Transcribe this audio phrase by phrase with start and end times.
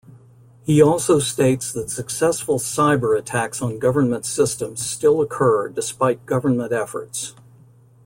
[0.63, 7.35] He also states that successful cyber-attacks on government systems still occur despite government efforts.